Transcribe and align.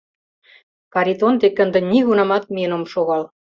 —Каритон 0.93 1.33
деке 1.41 1.59
ынде 1.65 1.79
нигунамат 1.89 2.43
миен 2.53 2.71
ом 2.77 2.83
шогал. 2.93 3.21